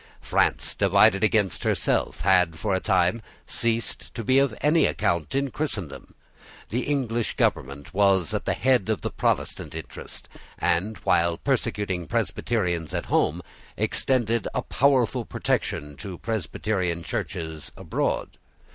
[0.19, 5.51] France divided against herself, had, for a time, ceased to be of any account in
[5.51, 6.15] Christendom.
[6.69, 10.27] The English Government was at the head of the Protestant interest,
[10.57, 13.43] and, while persecuting Presbyterians at home,
[13.77, 18.39] extended a powerful protection to Presbyterian Churches abroad.